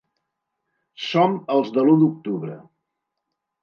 [1.11, 2.61] Som els de l’u d’octubre.